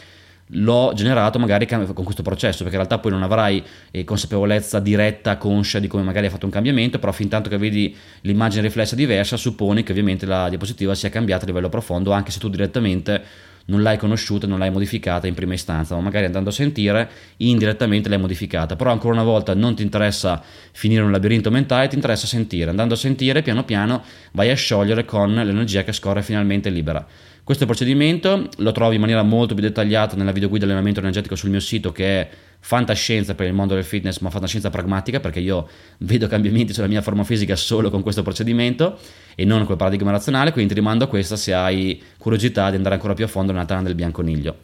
l'ho 0.51 0.93
generato 0.95 1.39
magari 1.39 1.67
con 1.67 2.05
questo 2.05 2.23
processo, 2.23 2.63
perché 2.63 2.79
in 2.79 2.85
realtà 2.85 2.99
poi 2.99 3.11
non 3.11 3.23
avrai 3.23 3.63
eh, 3.91 4.05
consapevolezza 4.05 4.79
diretta, 4.79 5.37
conscia 5.37 5.79
di 5.79 5.89
come 5.89 6.03
magari 6.03 6.27
hai 6.27 6.33
fatto 6.33 6.47
un 6.47 6.53
cambiamento, 6.53 6.99
però 6.99 7.13
fin 7.13 7.29
tanto 7.29 7.49
che 7.49 7.59
vedi 7.59 7.95
l'immagine 8.23 8.63
riflessa 8.63 8.95
diversa, 8.95 9.37
supponi 9.37 9.83
che 9.83 9.93
ovviamente 9.93 10.27
la 10.27 10.49
diapositiva 10.49 10.95
sia 10.95 11.09
cambiata 11.09 11.45
a 11.45 11.47
livello 11.47 11.69
profondo, 11.69 12.13
anche 12.13 12.31
se 12.31 12.39
tu 12.39 12.49
direttamente 12.49 13.23
non 13.67 13.83
l'hai 13.83 13.97
conosciuta, 13.97 14.47
non 14.47 14.59
l'hai 14.59 14.71
modificata 14.71 15.27
in 15.27 15.35
prima 15.35 15.55
istanza, 15.55 15.95
ma 15.95 16.01
magari 16.01 16.27
andando 16.27 16.51
a 16.51 16.53
sentire 16.53 17.11
indirettamente 17.39 18.09
l'hai 18.09 18.19
modificata. 18.19 18.77
Però 18.77 18.91
ancora 18.91 19.15
una 19.15 19.25
volta 19.25 19.55
non 19.55 19.75
ti 19.75 19.83
interessa 19.83 20.43
finire 20.73 21.03
un 21.03 21.11
labirinto 21.11 21.51
mentale, 21.51 21.89
ti 21.89 21.97
interessa 21.97 22.27
sentire. 22.27 22.71
Andando 22.71 22.95
a 22.95 22.97
sentire, 22.97 23.43
piano 23.43 23.65
piano 23.65 24.03
vai 24.33 24.51
a 24.51 24.55
sciogliere 24.55 25.05
con 25.05 25.35
l'energia 25.35 25.83
che 25.83 25.93
scorre 25.93 26.23
finalmente 26.23 26.71
libera. 26.71 27.05
Questo 27.47 27.65
procedimento 27.65 28.49
lo 28.57 28.73
trovi 28.73 28.97
in 28.97 29.01
maniera 29.01 29.23
molto 29.23 29.55
più 29.55 29.63
dettagliata 29.63 30.17
nella 30.17 30.33
videoguida 30.33 30.65
allenamento 30.65 30.99
energetico 30.99 31.37
sul 31.37 31.51
mio 31.51 31.61
sito 31.61 31.93
che 31.93 32.23
è 32.23 32.29
fantascienza 32.59 33.37
per 33.37 33.47
il 33.47 33.53
mondo 33.53 33.75
del 33.75 33.85
fitness, 33.85 34.19
ma 34.19 34.31
fantascienza 34.31 34.69
pragmatica 34.69 35.21
perché 35.21 35.39
io 35.39 35.69
vedo 35.99 36.27
cambiamenti 36.27 36.73
sulla 36.73 36.89
mia 36.89 37.03
forma 37.03 37.23
fisica 37.23 37.55
solo 37.55 37.89
con 37.89 38.03
questo 38.03 38.25
procedimento 38.25 38.99
e 39.37 39.45
non 39.45 39.65
col 39.65 39.77
paradigma 39.77 40.11
razionale, 40.11 40.51
quindi 40.51 40.75
ti 40.75 40.81
rimando 40.81 41.05
a 41.05 41.07
questa 41.07 41.37
se 41.37 41.55
hai 41.55 42.03
curiosità 42.19 42.69
di 42.71 42.75
andare 42.75 42.97
ancora 42.97 43.15
più 43.15 43.23
a 43.25 43.29
fondo 43.29 43.53
nella 43.53 43.65
tana 43.65 43.83
del 43.83 43.95
bianconiglio. 43.95 44.57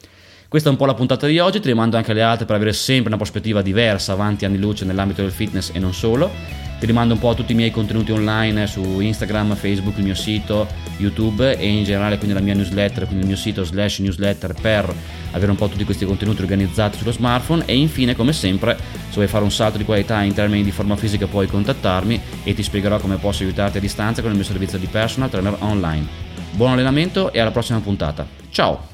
Questa 0.48 0.68
è 0.68 0.72
un 0.72 0.76
po' 0.76 0.86
la 0.86 0.94
puntata 0.94 1.28
di 1.28 1.38
oggi, 1.38 1.60
ti 1.60 1.68
rimando 1.68 1.96
anche 1.96 2.10
alle 2.10 2.22
altre 2.22 2.46
per 2.46 2.56
avere 2.56 2.72
sempre 2.72 3.10
una 3.10 3.16
prospettiva 3.16 3.62
diversa 3.62 4.10
avanti 4.10 4.44
anni 4.44 4.58
luce 4.58 4.84
nell'ambito 4.84 5.22
del 5.22 5.30
fitness 5.30 5.70
e 5.72 5.78
non 5.78 5.94
solo. 5.94 6.61
Ti 6.82 6.88
rimando 6.88 7.14
un 7.14 7.20
po' 7.20 7.28
a 7.28 7.34
tutti 7.34 7.52
i 7.52 7.54
miei 7.54 7.70
contenuti 7.70 8.10
online 8.10 8.66
su 8.66 8.98
Instagram, 8.98 9.54
Facebook, 9.54 9.98
il 9.98 10.02
mio 10.02 10.16
sito, 10.16 10.66
YouTube 10.96 11.56
e 11.56 11.64
in 11.64 11.84
generale 11.84 12.18
quindi 12.18 12.34
la 12.34 12.40
mia 12.40 12.54
newsletter, 12.54 13.04
quindi 13.04 13.20
il 13.20 13.26
mio 13.28 13.36
sito 13.36 13.62
slash 13.62 14.00
newsletter 14.00 14.52
per 14.60 14.92
avere 15.30 15.52
un 15.52 15.56
po' 15.56 15.68
tutti 15.68 15.84
questi 15.84 16.04
contenuti 16.04 16.40
organizzati 16.40 16.98
sullo 16.98 17.12
smartphone 17.12 17.62
e 17.66 17.76
infine 17.76 18.16
come 18.16 18.32
sempre 18.32 18.76
se 18.76 19.14
vuoi 19.14 19.28
fare 19.28 19.44
un 19.44 19.52
salto 19.52 19.78
di 19.78 19.84
qualità 19.84 20.22
in 20.22 20.34
termini 20.34 20.64
di 20.64 20.72
forma 20.72 20.96
fisica 20.96 21.28
puoi 21.28 21.46
contattarmi 21.46 22.20
e 22.42 22.52
ti 22.52 22.64
spiegherò 22.64 22.98
come 22.98 23.14
posso 23.14 23.44
aiutarti 23.44 23.78
a 23.78 23.80
distanza 23.80 24.20
con 24.20 24.32
il 24.32 24.36
mio 24.36 24.44
servizio 24.44 24.76
di 24.76 24.86
personal 24.86 25.30
trainer 25.30 25.54
online. 25.60 26.04
Buon 26.50 26.72
allenamento 26.72 27.32
e 27.32 27.38
alla 27.38 27.52
prossima 27.52 27.78
puntata. 27.78 28.26
Ciao! 28.50 28.91